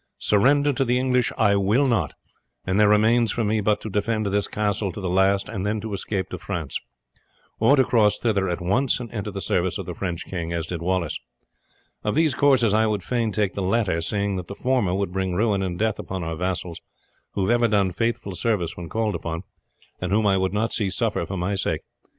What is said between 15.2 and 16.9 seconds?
ruin and death upon our vassals,